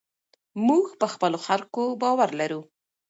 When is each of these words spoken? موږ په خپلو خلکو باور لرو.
موږ 0.67 0.85
په 0.99 1.07
خپلو 1.13 1.37
خلکو 1.47 1.81
باور 2.01 2.29
لرو. 2.39 2.61